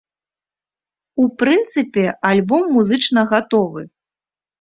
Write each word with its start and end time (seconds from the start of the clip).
У 1.23 1.27
прынцыпе 1.41 2.05
альбом 2.29 2.63
музычна 2.79 3.25
гатовы. 3.33 3.83